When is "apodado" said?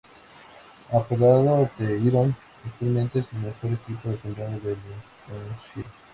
0.91-1.69